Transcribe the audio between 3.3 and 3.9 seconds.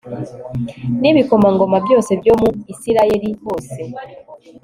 hose